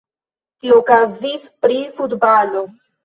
[0.63, 2.65] Tio okazis pri futbalo.